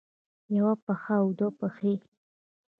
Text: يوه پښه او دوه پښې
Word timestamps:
يوه 0.57 0.73
پښه 0.85 1.15
او 1.21 1.27
دوه 1.37 1.51
پښې 1.59 1.93